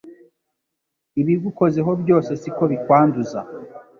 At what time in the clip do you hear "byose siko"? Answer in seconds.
2.01-2.63